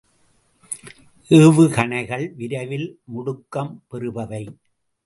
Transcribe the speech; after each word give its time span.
ஏவுகணைகள் 1.31 2.25
விரைவில் 2.39 2.87
முடுக்கம் 3.13 3.73
பெறுபவை. 3.89 4.43